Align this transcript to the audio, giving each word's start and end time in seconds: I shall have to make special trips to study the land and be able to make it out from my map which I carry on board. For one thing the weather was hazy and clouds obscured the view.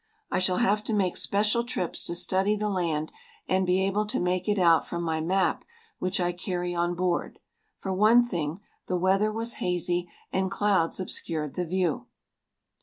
I 0.31 0.39
shall 0.39 0.57
have 0.57 0.83
to 0.85 0.95
make 0.95 1.15
special 1.15 1.63
trips 1.63 2.03
to 2.05 2.15
study 2.15 2.55
the 2.55 2.71
land 2.71 3.11
and 3.47 3.67
be 3.67 3.85
able 3.85 4.07
to 4.07 4.19
make 4.19 4.49
it 4.49 4.57
out 4.57 4.83
from 4.87 5.03
my 5.03 5.21
map 5.21 5.63
which 5.99 6.19
I 6.19 6.31
carry 6.31 6.73
on 6.73 6.95
board. 6.95 7.37
For 7.77 7.93
one 7.93 8.25
thing 8.25 8.61
the 8.87 8.97
weather 8.97 9.31
was 9.31 9.57
hazy 9.61 10.09
and 10.33 10.49
clouds 10.49 10.99
obscured 10.99 11.53
the 11.53 11.65
view. 11.67 12.07